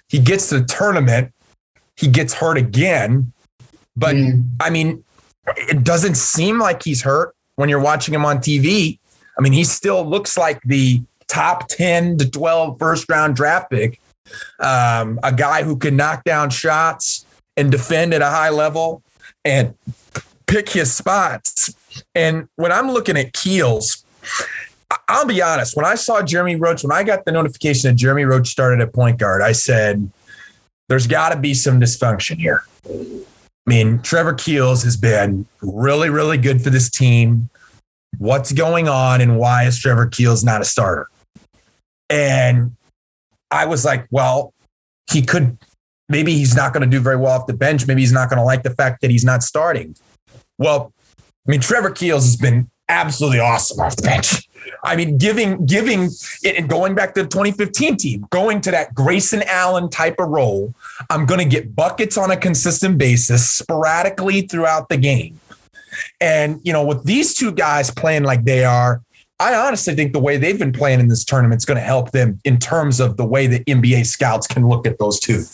[0.09, 1.33] He gets to the tournament.
[1.97, 3.33] He gets hurt again.
[3.97, 4.45] But Mm.
[4.61, 5.05] I mean,
[5.57, 8.99] it doesn't seem like he's hurt when you're watching him on TV.
[9.39, 14.01] I mean, he still looks like the top 10 to 12 first round draft pick.
[14.59, 17.27] Um, a guy who can knock down shots
[17.57, 19.03] and defend at a high level
[19.45, 19.75] and
[20.47, 21.75] pick his spots.
[22.15, 24.05] And when I'm looking at Keels,
[25.09, 28.25] I'll be honest, when I saw Jeremy Roach, when I got the notification that Jeremy
[28.25, 30.11] Roach started at point guard, I said,
[30.89, 32.65] there's got to be some dysfunction here.
[33.66, 37.48] I mean, Trevor Keels has been really, really good for this team.
[38.18, 41.09] What's going on and why is Trevor Keels not a starter?
[42.11, 42.77] And
[43.50, 44.53] I was like, well,
[45.11, 45.57] he could,
[46.09, 47.87] maybe he's not going to do very well off the bench.
[47.87, 49.96] Maybe he's not going to like the fact that he's not starting.
[50.59, 54.48] Well, I mean, Trevor Keels has been absolutely awesome off the bench.
[54.83, 56.11] I mean, giving, giving
[56.44, 60.74] and going back to the 2015 team, going to that Grayson Allen type of role.
[61.11, 65.40] I'm going to get buckets on a consistent basis sporadically throughout the game.
[66.20, 69.03] And, you know, with these two guys playing like they are,
[69.40, 72.12] I honestly think the way they've been playing in this tournament is going to help
[72.12, 75.44] them in terms of the way that NBA scouts can look at those two.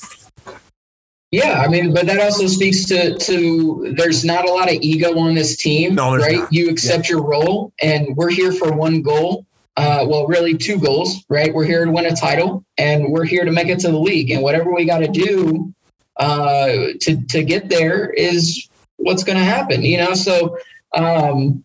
[1.31, 5.17] Yeah, I mean, but that also speaks to to there's not a lot of ego
[5.19, 6.39] on this team, No, right?
[6.39, 6.53] not.
[6.53, 9.47] You accept your role, and we're here for one goal.
[9.77, 11.55] Uh, well, really two goals, right?
[11.55, 14.31] We're here to win a title, and we're here to make it to the league.
[14.31, 15.73] And whatever we got to do
[16.17, 16.69] uh,
[17.01, 20.15] to to get there is what's going to happen, you know.
[20.15, 20.59] So,
[20.97, 21.65] um,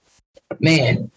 [0.59, 1.09] man,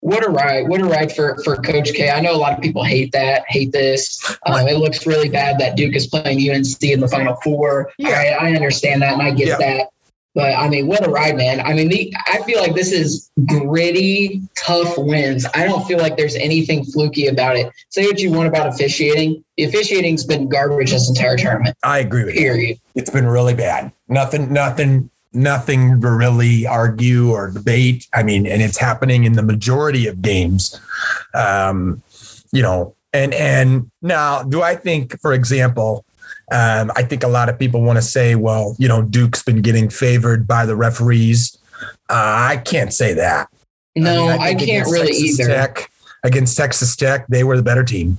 [0.00, 0.68] what a ride!
[0.68, 2.10] What a ride for for Coach K.
[2.10, 4.18] I know a lot of people hate that, hate this.
[4.46, 7.92] Um, it looks really bad that Duke is playing UNC in the Final Four.
[7.98, 8.36] Yeah.
[8.40, 9.58] I, I understand that, and I get Yeah.
[9.58, 9.88] that.
[10.32, 11.60] But I mean, what a ride, man!
[11.60, 15.44] I mean, the, I feel like this is gritty, tough wins.
[15.54, 17.72] I don't feel like there's anything fluky about it.
[17.88, 19.44] Say what you want about officiating.
[19.56, 21.76] The officiating's been garbage this entire tournament.
[21.82, 22.42] I agree with you.
[22.42, 22.78] Period.
[22.94, 23.90] It's been really bad.
[24.08, 28.06] Nothing, nothing, nothing to really argue or debate.
[28.14, 30.80] I mean, and it's happening in the majority of games.
[31.34, 32.02] Um,
[32.52, 36.04] you know, and and now, do I think, for example,
[36.52, 39.62] um, I think a lot of people want to say, well, you know, Duke's been
[39.62, 41.56] getting favored by the referees.
[42.08, 43.48] Uh, I can't say that.
[43.96, 45.50] No, I, mean, I, I can't really Texas either.
[45.50, 45.90] Tech,
[46.24, 48.18] against Texas Tech, they were the better team.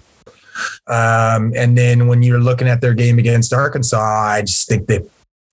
[0.87, 5.01] Um, and then when you're looking at their game against Arkansas, I just think they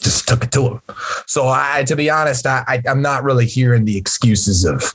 [0.01, 0.83] just took it to him.
[1.27, 4.95] So I, to be honest, I, I am not really hearing the excuses of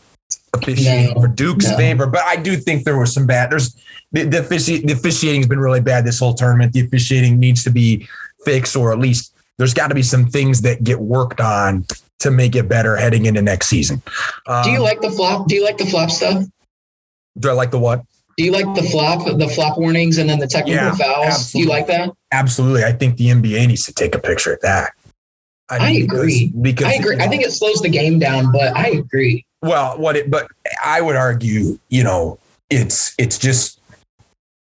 [0.53, 1.77] officiating no, for Duke's no.
[1.77, 3.51] favor, but I do think there was some bad.
[3.51, 3.75] There's
[4.11, 6.73] the the, offici- the officiating has been really bad this whole tournament.
[6.73, 8.07] The officiating needs to be
[8.45, 11.85] fixed, or at least there's got to be some things that get worked on
[12.19, 14.01] to make it better heading into next season.
[14.47, 15.47] Um, do you um, like the flop?
[15.47, 16.45] Do you like the flop stuff?
[17.37, 18.03] Do I like the what?
[18.37, 21.27] Do you like the flop, the flop warnings, and then the technical yeah, fouls?
[21.27, 21.51] Absolutely.
[21.51, 22.09] Do you like that?
[22.31, 22.83] Absolutely.
[22.83, 24.93] I think the NBA needs to take a picture of that.
[25.69, 26.47] I, I agree.
[26.47, 27.17] Because, because I agree.
[27.19, 29.45] I think it slows the game down, but I agree.
[29.61, 30.47] Well, what it, but
[30.83, 33.79] I would argue, you know, it's it's just.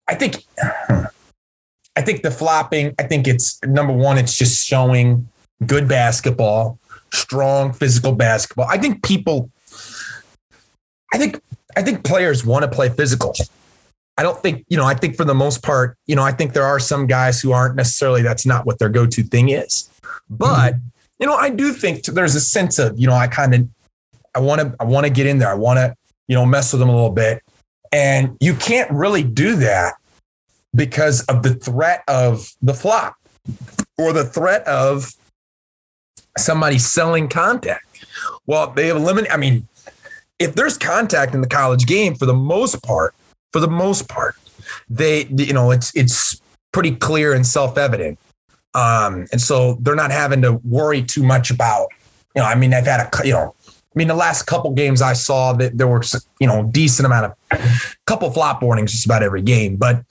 [0.09, 0.45] I think,
[0.89, 2.95] I think the flopping.
[2.97, 4.17] I think it's number one.
[4.17, 5.27] It's just showing
[5.65, 6.79] good basketball,
[7.11, 8.67] strong physical basketball.
[8.69, 9.49] I think people.
[11.13, 11.41] I think
[11.77, 13.35] I think players want to play physical.
[14.17, 16.53] I don't think, you know, I think for the most part, you know, I think
[16.53, 19.87] there are some guys who aren't necessarily that's not what their go-to thing is.
[20.27, 20.87] But, mm-hmm.
[21.19, 23.69] you know, I do think there's a sense of, you know, I kind of
[24.33, 25.51] I want to I want to get in there.
[25.51, 25.95] I want to,
[26.27, 27.43] you know, mess with them a little bit.
[27.91, 29.97] And you can't really do that
[30.73, 33.17] because of the threat of the flop
[33.99, 35.13] or the threat of
[36.39, 37.85] somebody selling contact.
[38.47, 39.67] Well, they have eliminated, I mean,
[40.39, 43.15] if there's contact in the college game, for the most part,
[43.51, 44.35] for the most part,
[44.89, 48.19] they you know it's it's pretty clear and self evident,
[48.73, 51.87] um, and so they're not having to worry too much about
[52.35, 52.47] you know.
[52.47, 53.53] I mean, I've had a you know.
[53.65, 56.03] I mean, the last couple games I saw that there were,
[56.39, 59.75] you know, decent amount of couple flop warnings just about every game.
[59.75, 60.03] But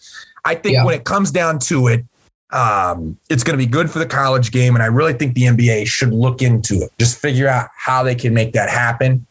[0.44, 0.84] I think yeah.
[0.84, 2.04] when it comes down to it,
[2.50, 4.74] um, it's going to be good for the college game.
[4.74, 8.16] And I really think the NBA should look into it, just figure out how they
[8.16, 9.24] can make that happen.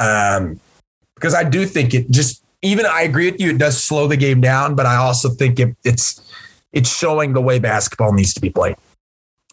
[0.00, 0.58] Um,
[1.14, 4.16] because I do think it just even I agree with you, it does slow the
[4.16, 6.20] game down, but I also think it, it's
[6.72, 8.76] it's showing the way basketball needs to be played.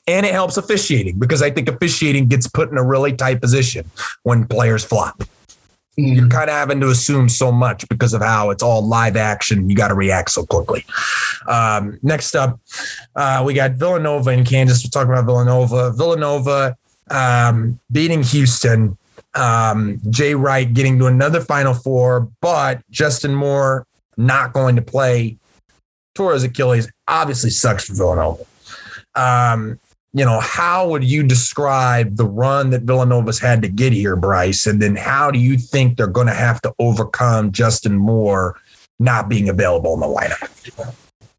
[0.07, 3.89] And it helps officiating because I think officiating gets put in a really tight position
[4.23, 5.19] when players flop.
[5.99, 6.15] Mm.
[6.15, 9.69] You're kind of having to assume so much because of how it's all live action.
[9.69, 10.85] You got to react so quickly.
[11.47, 12.59] Um, next up,
[13.15, 14.83] uh, we got Villanova in Kansas.
[14.83, 15.91] We're talking about Villanova.
[15.91, 16.77] Villanova
[17.09, 18.97] um, beating Houston
[19.37, 23.85] um, Jay Wright getting to another Final Four, but Justin Moore
[24.17, 25.37] not going to play.
[26.15, 28.43] Torres Achilles obviously sucks for Villanova.
[29.15, 29.79] Um,
[30.13, 34.65] you know, how would you describe the run that Villanova's had to get here, Bryce?
[34.65, 38.59] And then how do you think they're going to have to overcome Justin Moore
[38.99, 40.95] not being available in the lineup?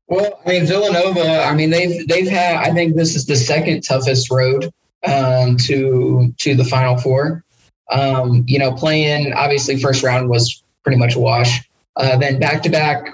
[0.06, 1.42] Well, I mean, Villanova.
[1.42, 2.56] I mean, they've they've had.
[2.56, 4.72] I think this is the second toughest road
[5.04, 7.44] um, to to the Final Four.
[7.90, 11.68] Um, you know, playing obviously first round was pretty much a wash.
[11.96, 13.12] Uh, then back to back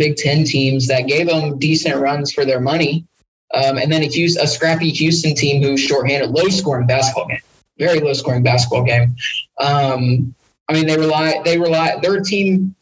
[0.00, 3.04] Big Ten teams that gave them decent runs for their money.
[3.52, 7.40] Um, and then a, a scrappy Houston team who's shorthanded, low scoring basketball game,
[7.78, 9.14] very low scoring basketball game.
[9.58, 10.34] Um,
[10.68, 12.74] I mean, they rely, they rely, their team,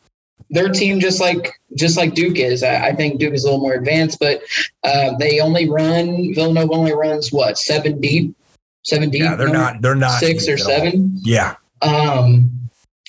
[0.51, 2.63] their team just like just like Duke is.
[2.63, 4.43] I, I think Duke is a little more advanced, but
[4.85, 8.37] uh, they only run Villanova only runs what seven deep
[8.85, 9.23] seven deep.
[9.23, 9.83] Yeah, they're not.
[9.83, 11.19] They're not six or seven.
[11.23, 11.57] Yeah.
[11.83, 12.51] Um,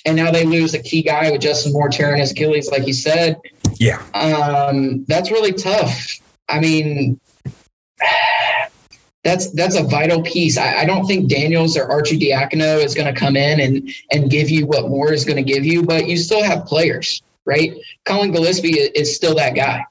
[0.06, 2.92] and now they lose a key guy with Justin Moore tearing his Achilles, like you
[2.92, 3.40] said.
[3.78, 4.02] Yeah.
[4.14, 6.06] Um, that's really tough.
[6.48, 7.20] I mean,
[9.24, 10.56] that's that's a vital piece.
[10.56, 14.50] I, I don't think Daniels or Arcidiacono is going to come in and and give
[14.50, 17.74] you what Moore is going to give you, but you still have players, right?
[18.04, 19.84] Collin Gillespie is still that guy.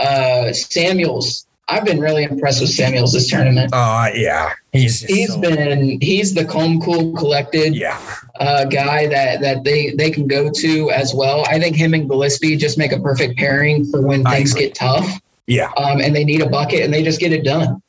[0.00, 3.70] Uh, Samuels I've been really impressed with Samuels this tournament.
[3.72, 7.98] Oh uh, yeah, he's he's so been he's the calm, cool, collected yeah
[8.38, 11.44] uh, guy that that they they can go to as well.
[11.48, 15.08] I think him and Gillespie just make a perfect pairing for when things get tough.
[15.46, 17.82] Yeah, um, and they need a bucket, and they just get it done.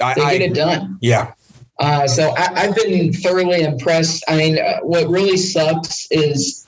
[0.00, 0.98] I, they I get it done.
[1.00, 1.32] Yeah.
[1.78, 4.24] Uh, so I, have been thoroughly impressed.
[4.28, 6.63] I mean, uh, what really sucks is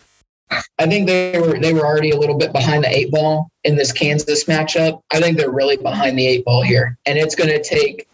[0.50, 3.76] I think they were they were already a little bit behind the eight ball in
[3.76, 5.02] this Kansas matchup.
[5.10, 8.06] I think they're really behind the eight ball here, and it's going to take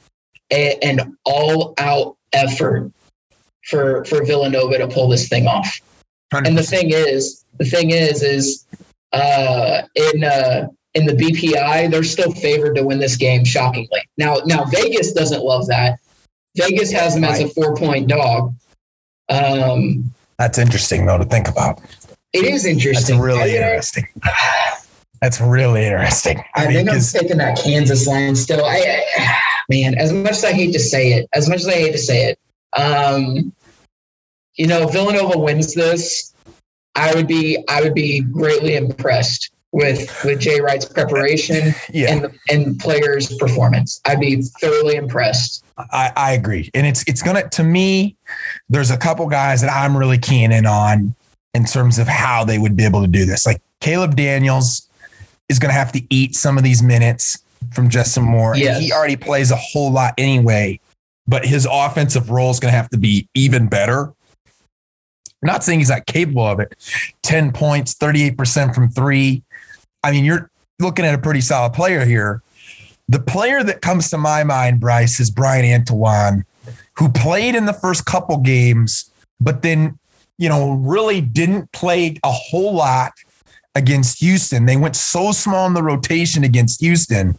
[0.50, 2.90] a, an all out effort
[3.64, 5.80] for for Villanova to pull this thing off.
[6.32, 6.46] 100%.
[6.46, 8.64] And the thing is, the thing is, is
[9.12, 13.44] uh, in uh, in the BPI, they're still favored to win this game.
[13.44, 15.98] Shockingly, now now Vegas doesn't love that.
[16.56, 18.54] Vegas has them as a four point dog.
[19.28, 21.80] Um, That's interesting though to think about.
[22.32, 23.16] It is interesting.
[23.16, 24.08] That's really interesting.
[25.20, 26.38] That's really interesting.
[26.54, 28.64] I, I think I'm taking that Kansas line still.
[28.64, 31.74] I, I, man, as much as I hate to say it, as much as I
[31.74, 32.38] hate to say it,
[32.74, 33.52] Um,
[34.56, 36.32] you know, Villanova wins this.
[36.94, 42.12] I would be I would be greatly impressed with with Jay Wright's preparation yeah.
[42.12, 44.00] and and players' performance.
[44.06, 45.64] I'd be thoroughly impressed.
[45.76, 48.16] I, I agree, and it's it's gonna to me.
[48.68, 51.14] There's a couple guys that I'm really keen in on
[51.54, 53.46] in terms of how they would be able to do this.
[53.46, 54.88] Like Caleb Daniels
[55.48, 58.56] is going to have to eat some of these minutes from Justin Moore.
[58.56, 58.80] Yes.
[58.80, 60.80] he already plays a whole lot anyway,
[61.26, 64.12] but his offensive role is going to have to be even better.
[65.42, 66.74] I'm not saying he's not capable of it.
[67.22, 69.42] 10 points, 38% from three.
[70.04, 72.42] I mean, you're looking at a pretty solid player here.
[73.08, 76.44] The player that comes to my mind, Bryce, is Bryan Antoine,
[76.94, 79.10] who played in the first couple games,
[79.40, 79.98] but then,
[80.38, 83.12] you know, really didn't play a whole lot
[83.74, 84.66] against Houston.
[84.66, 87.38] They went so small in the rotation against Houston.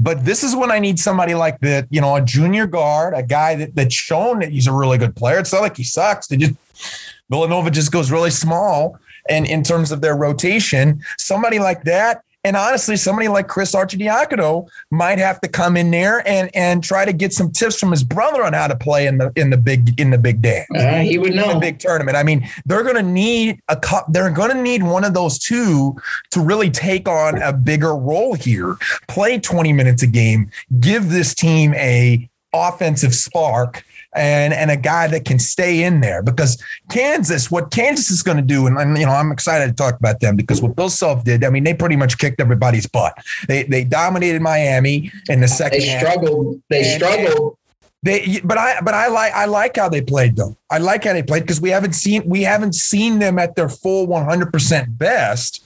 [0.00, 3.22] But this is when I need somebody like that, you know, a junior guard, a
[3.22, 5.38] guy that, that's shown that he's a really good player.
[5.38, 6.26] It's not like he sucks.
[6.26, 6.54] They just
[7.30, 8.98] Villanova just goes really small
[9.28, 11.00] and in terms of their rotation.
[11.16, 16.26] Somebody like that and honestly, somebody like Chris Arcidiacono might have to come in there
[16.28, 19.18] and and try to get some tips from his brother on how to play in
[19.18, 20.68] the in the big in the big dance.
[20.76, 22.16] Uh, he would know the big tournament.
[22.16, 24.06] I mean, they're going to need a cup.
[24.10, 25.96] They're going to need one of those two
[26.32, 28.76] to really take on a bigger role here.
[29.08, 30.50] Play 20 minutes a game.
[30.80, 36.22] Give this team a offensive spark and and a guy that can stay in there
[36.22, 39.74] because Kansas, what Kansas is going to do, and, and, you know I'm excited to
[39.74, 42.86] talk about them because what Bill Self did, I mean they pretty much kicked everybody's
[42.86, 43.16] butt.
[43.48, 45.80] They they dominated Miami in the second.
[45.80, 46.62] They struggled.
[46.70, 47.58] They struggled.
[48.04, 50.54] They, but I, but I like, I like how they played though.
[50.70, 53.70] I like how they played because we haven't seen, we haven't seen them at their
[53.70, 55.64] full 100% best,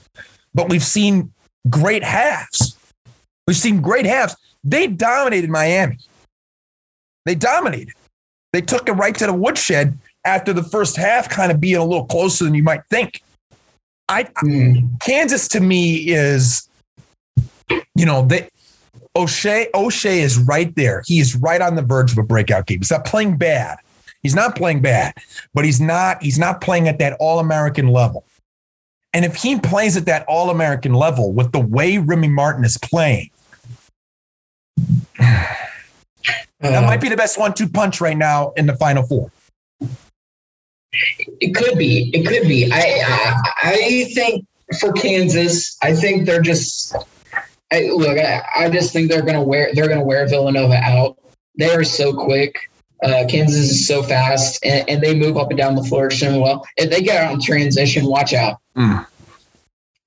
[0.53, 1.33] but we've seen
[1.69, 2.77] great halves.
[3.45, 4.37] We've seen great halves.
[4.63, 5.97] They dominated Miami.
[7.25, 7.93] They dominated.
[8.53, 11.85] They took it right to the woodshed after the first half, kind of being a
[11.85, 13.21] little closer than you might think.
[14.07, 14.99] I mm.
[15.01, 16.67] Kansas to me is,
[17.95, 18.49] you know, they
[19.15, 21.03] Ochai Ochai is right there.
[21.05, 22.79] He is right on the verge of a breakout game.
[22.79, 23.77] He's not playing bad.
[24.21, 25.13] He's not playing bad,
[25.53, 28.25] but he's not he's not playing at that all American level.
[29.13, 32.77] And if he plays at that all American level with the way Remy Martin is
[32.77, 33.29] playing,
[36.59, 39.31] that might be the best one-two punch right now in the Final Four.
[40.91, 42.09] It could be.
[42.13, 42.69] It could be.
[42.71, 44.45] I I, I think
[44.79, 46.95] for Kansas, I think they're just.
[47.71, 51.17] I, look, I, I just think they're gonna wear they're gonna wear Villanova out.
[51.57, 52.69] They are so quick.
[53.01, 56.39] Uh, Kansas is so fast, and, and, they move up and down the floor extremely
[56.39, 56.65] well.
[56.75, 58.59] If they get out in transition, watch out.
[58.75, 59.07] Mm.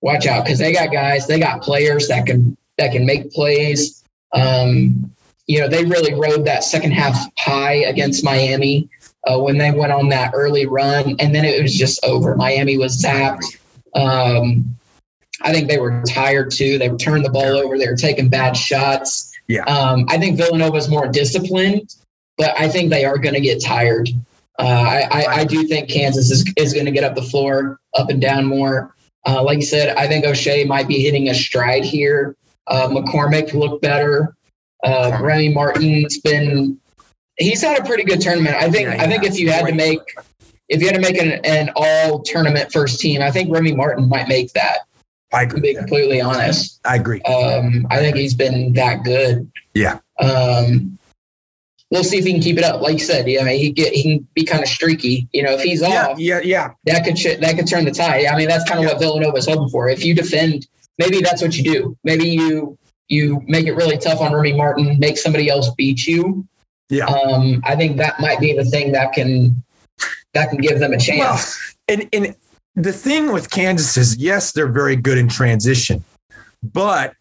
[0.03, 4.05] Watch out because they got guys, they got players that can that can make plays.
[4.33, 5.11] Um,
[5.47, 8.89] you know, they really rode that second half high against Miami
[9.27, 12.37] uh, when they went on that early run, and then it was just over.
[12.37, 13.45] Miami was zapped.
[13.95, 14.77] Um,
[15.43, 16.79] I think they were tired too.
[16.79, 17.79] They were turning the ball over.
[17.79, 19.33] They were taking bad shots.
[19.49, 19.65] Yeah.
[19.65, 21.95] Um, I think Villanova is more disciplined,
[22.39, 24.09] but I think they are going to get tired.
[24.59, 27.81] Uh, I, I, I, do think Kansas is, is going to get up the floor,
[27.95, 28.95] up and down more.
[29.27, 32.37] Uh, like you said, I think Ochai might be hitting a stride here.
[32.67, 34.37] Uh, McCormack looked better.
[34.83, 36.79] Uh, Remy Martin's been
[37.37, 38.57] he's had a pretty good tournament.
[38.57, 40.01] I think yeah, I think if you had to make
[40.69, 44.09] if you had to make an, an all tournament first team, I think Remy Martin
[44.09, 44.81] might make that.
[45.33, 45.61] I agree.
[45.61, 47.21] To be completely honest, I agree.
[47.23, 49.51] Um, I think he's been that good.
[49.75, 49.99] Yeah.
[50.21, 50.99] Um,
[51.91, 52.81] we'll see if he can keep it up.
[52.81, 55.29] Like you said, yeah, I mean, he get he can be kind of streaky.
[55.33, 58.27] You know, if he's yeah, off, yeah, yeah, that could that could turn the tide.
[58.27, 58.93] I mean, that's kind of yeah.
[58.93, 59.89] what Villanova's hoping for.
[59.89, 60.67] If you defend,
[60.99, 61.97] maybe that's what you do.
[62.05, 66.47] Maybe you you make it really tough on Remy Martin, make somebody else beat you.
[66.89, 67.07] Yeah.
[67.07, 69.63] Um, I think that might be the thing that can
[70.35, 71.75] that can give them a chance.
[71.89, 72.37] Well, and and
[72.75, 76.05] the thing with Kansas is yes, they're very good in transition,
[76.63, 77.15] but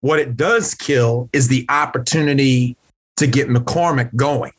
[0.00, 2.76] what it does kill is the opportunity
[3.16, 4.52] to get McCormack going.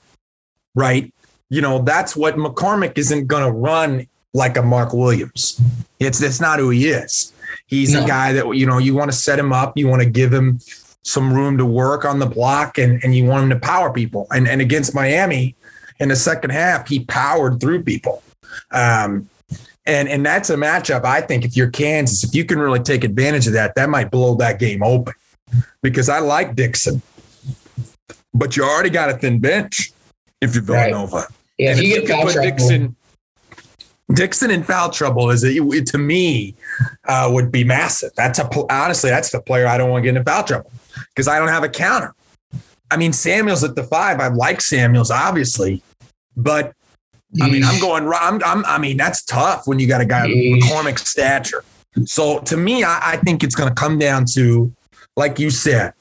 [0.76, 1.14] Right?
[1.50, 5.60] You know, that's what McCormack isn't going to run like a Mark Williams.
[6.00, 7.34] It's that's not who he is.
[7.68, 8.04] He's no.
[8.04, 10.34] a guy that you know you want to set him up, you want to give
[10.34, 10.60] him
[11.04, 14.28] some room to work on the block, and and you want him to power people.
[14.32, 15.56] And and against Miami
[16.00, 18.24] in the second half, he powered through people.
[18.72, 19.30] Um,
[19.86, 21.04] and and that's a matchup.
[21.04, 24.12] I think if you're Kansas, if you can really take advantage of that, that might
[24.12, 25.14] blow that game open.
[25.82, 27.02] Because I like Dixon,
[28.34, 29.92] but you already got a thin bench
[30.42, 31.16] if you're Villanova.
[31.16, 31.26] Right.
[31.58, 32.96] Yeah, and if you, get put Dixon
[34.14, 36.56] Dixon in foul trouble is a, to me
[37.08, 38.12] uh, would be massive.
[38.16, 40.72] That's a honestly that's the player I don't want to get in foul trouble
[41.10, 42.16] because I don't have a counter.
[42.92, 44.20] I mean Samuels at the five.
[44.20, 45.84] I like Samuels obviously,
[46.36, 46.74] But
[47.42, 48.12] I mean, I'm going.
[48.12, 48.66] I'm, I'm.
[48.66, 51.64] I mean, that's tough when you got a guy McCormack's stature.
[52.06, 54.74] So to me, I, I think it's going to come down to,
[55.16, 55.94] like you said,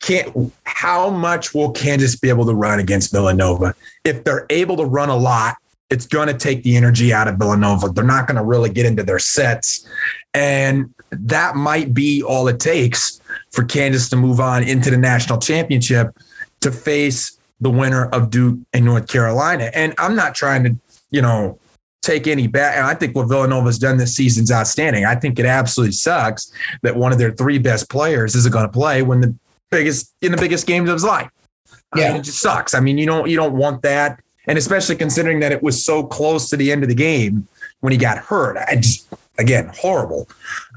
[0.00, 3.74] can't how much will Kansas be able to run against Villanova?
[4.04, 5.56] If they're able to run a lot,
[5.90, 7.88] it's going to take the energy out of Villanova.
[7.88, 9.86] They're not going to really get into their sets.
[10.32, 13.20] And that might be all it takes
[13.50, 16.16] for Kansas to move on into the national championship
[16.60, 19.70] to face the winner of Duke and North Carolina.
[19.74, 20.76] And I'm not trying to,
[21.10, 21.58] you know,
[22.02, 22.76] take any back.
[22.76, 25.04] And I think what Villanova's done this season is outstanding.
[25.04, 28.72] I think it absolutely sucks that one of their three best players isn't going to
[28.72, 29.34] play when the
[29.70, 31.28] biggest in the biggest games of his life.
[31.94, 32.04] Yeah.
[32.04, 32.74] I mean, it just sucks.
[32.74, 34.20] I mean, you don't you don't want that.
[34.46, 37.46] And especially considering that it was so close to the end of the game
[37.80, 38.56] when he got hurt.
[38.56, 39.06] I just
[39.38, 40.28] again horrible.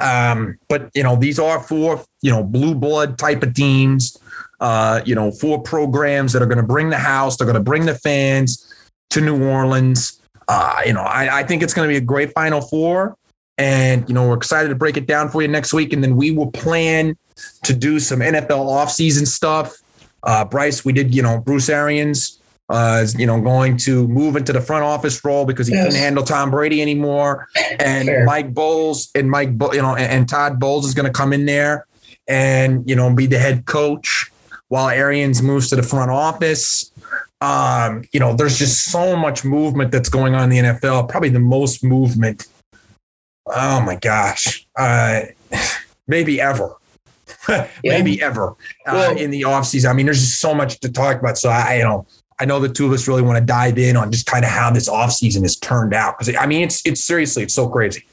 [0.02, 4.18] Um, but you know, these are four, you know, blue blood type of teams
[4.64, 7.62] uh, you know, four programs that are going to bring the house, they're going to
[7.62, 8.74] bring the fans
[9.10, 10.22] to New Orleans.
[10.48, 13.18] Uh, you know, I, I think it's going to be a great Final Four.
[13.58, 15.92] And, you know, we're excited to break it down for you next week.
[15.92, 17.18] And then we will plan
[17.64, 19.76] to do some NFL offseason stuff.
[20.24, 22.40] Uh, Bryce, we did, you know, Bruce Arians
[22.70, 25.86] uh, you know, going to move into the front office role because he yes.
[25.86, 27.48] couldn't handle Tom Brady anymore.
[27.80, 28.24] And sure.
[28.24, 31.46] Mike Bowles and Mike, you know, and, and Todd Bowles is going to come in
[31.46, 31.86] there
[32.28, 34.32] and, you know, be the head coach
[34.70, 36.92] while Arians moves to the front office.
[37.42, 41.10] Um, you know, there's just so much movement that's going on in the NFL.
[41.10, 42.48] Probably the most movement.
[43.46, 45.24] Oh my gosh, uh,
[46.08, 46.78] maybe ever.
[47.84, 48.26] maybe yeah.
[48.26, 49.90] ever uh, well, in the offseason.
[49.90, 51.38] I mean, there's just so much to talk about.
[51.38, 52.08] So I, you know,
[52.40, 54.52] I know the two of us really want to dive in on just kind of
[54.52, 56.18] how this offseason has turned out.
[56.18, 58.06] Because I mean, it's it's seriously, it's so crazy.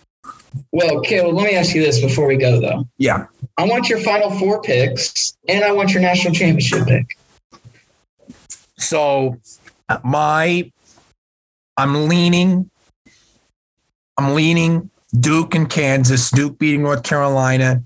[0.72, 2.86] Well, Caleb, let me ask you this before we go, though.
[2.98, 3.26] Yeah.
[3.56, 7.16] I want your final four picks, and I want your national championship pick.
[8.76, 9.36] So,
[10.02, 10.70] my,
[11.76, 12.70] I'm leaning,
[14.16, 17.82] I'm leaning Duke and Kansas, Duke beating North Carolina,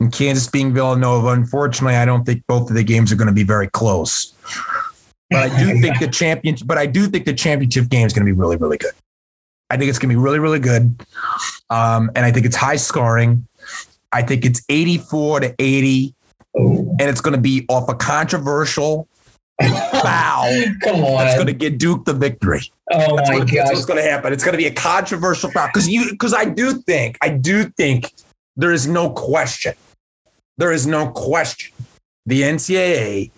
[0.00, 1.28] and Kansas being Villanova.
[1.28, 4.34] Unfortunately, I don't think both of the games are going to be very close.
[5.30, 8.26] But I do think the champion, but I do think the championship game is going
[8.26, 8.92] to be really, really good.
[9.70, 11.04] I think it's going to be really, really good.
[11.70, 13.46] Um, and I think it's high scoring.
[14.12, 16.14] I think it's 84 to 80.
[16.54, 19.06] And it's going to be off a controversial
[20.02, 20.64] foul.
[20.82, 21.18] Come on.
[21.18, 22.62] That's going to get Duke the victory.
[22.90, 23.48] Oh that's my god.
[23.48, 24.32] That's what's going to happen.
[24.32, 27.64] It's going to be a controversial foul because you because I do think I do
[27.64, 28.12] think
[28.56, 29.74] there is no question.
[30.56, 31.74] There is no question.
[32.26, 33.30] The NCAA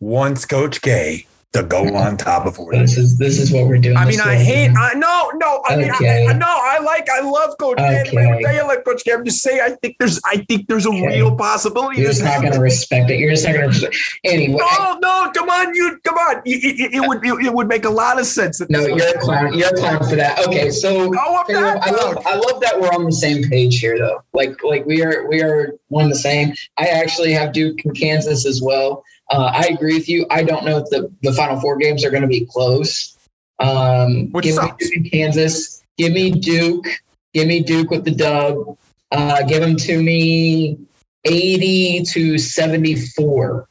[0.00, 1.26] wants Coach K
[1.56, 2.78] to go on top of it.
[2.78, 3.96] This is this is what we're doing.
[3.96, 4.70] I mean, I hate.
[4.76, 5.62] I no, no.
[5.64, 6.46] I mean, I, I, no.
[6.48, 7.08] I like.
[7.10, 8.04] I love Coach okay.
[8.06, 8.58] K.
[8.58, 9.12] I like Coach K.
[9.12, 9.60] I'm just saying.
[9.62, 10.20] I think there's.
[10.24, 11.06] I think there's a okay.
[11.06, 12.00] real possibility.
[12.00, 13.18] You're just not going to respect it.
[13.18, 13.92] You're just not going to.
[14.24, 14.58] Anyway.
[14.58, 15.30] No, no.
[15.34, 15.98] Come on, you.
[16.04, 16.42] Come on.
[16.44, 17.24] It, it, it would.
[17.24, 18.60] It, it, would make a lot of sense.
[18.68, 19.54] No, you're a clown.
[19.54, 20.46] You're a clown for that.
[20.46, 21.12] Okay, so.
[21.18, 22.18] Oh, I'm not I love.
[22.26, 24.22] I love that we're on the same page here, though.
[24.32, 25.26] Like, like we are.
[25.28, 26.52] We are one the same.
[26.78, 29.04] I actually have Duke and Kansas as well.
[29.30, 30.26] Uh, I agree with you.
[30.30, 33.16] I don't know if the, the final four games are going to be close.
[33.58, 34.90] Um, Which give sucks.
[34.90, 35.82] me Kansas.
[35.96, 36.86] Give me Duke.
[37.34, 38.78] Give me Duke with the dub.
[39.10, 40.78] Uh, give them to me
[41.24, 43.68] 80 to 74.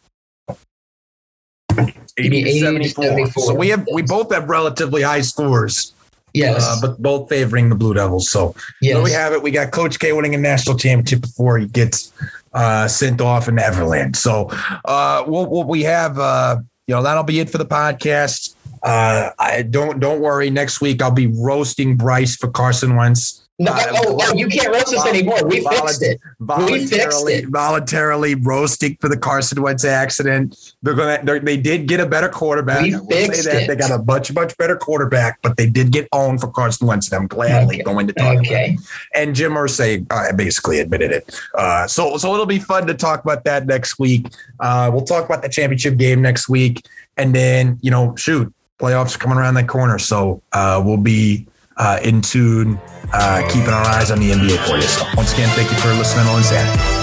[2.18, 3.04] 80, 80 74.
[3.04, 3.44] 74.
[3.44, 5.94] So we have we both have relatively high scores.
[6.34, 6.64] Yes.
[6.64, 8.30] Uh, but both favoring the Blue Devils.
[8.30, 8.96] So yes.
[8.96, 9.42] there we have it.
[9.42, 12.12] We got Coach K winning a national championship before he gets
[12.56, 14.16] uh, sent off in Everland.
[14.16, 14.50] So
[14.86, 18.56] uh, what, what we have, uh, you know, that'll be it for the podcast.
[18.82, 20.50] Uh, I don't don't worry.
[20.50, 23.45] Next week I'll be roasting Bryce for Carson Wentz.
[23.58, 25.48] No, oh, oh, you can't roast us anymore.
[25.48, 26.20] We fixed it.
[26.40, 27.48] We fixed it.
[27.48, 30.74] Voluntarily roasting for the Carson Wentz accident.
[30.84, 31.24] They're gonna.
[31.24, 32.82] They're, they did get a better quarterback.
[32.82, 33.64] We fixed that.
[33.64, 33.68] It.
[33.68, 37.10] They got a much much better quarterback, but they did get owned for Carson Wentz.
[37.10, 37.84] And I'm gladly okay.
[37.84, 38.72] going to talk okay.
[38.72, 38.88] about it.
[39.14, 41.40] And Jim Irsay uh, basically admitted it.
[41.58, 44.28] Uh, so so it'll be fun to talk about that next week.
[44.60, 46.86] Uh, we'll talk about the championship game next week,
[47.16, 49.98] and then you know, shoot, playoffs are coming around that corner.
[49.98, 51.48] So uh, we'll be
[51.78, 52.80] uh, in tune,
[53.14, 54.82] uh, keeping our eyes on the NBA for you.
[54.84, 56.95] So once again, thank you for listening to LynnSanity.